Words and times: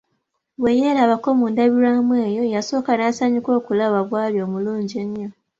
Bwe 0.59 0.71
yeerabako 0.79 1.29
mu 1.39 1.45
ndabirwamu 1.53 2.13
eyo, 2.27 2.43
yasooka 2.53 2.91
n'asanyuka 2.95 3.49
okulaba 3.59 3.97
bw'ali 4.07 4.37
omulungi 4.45 4.95
ennyo. 5.03 5.29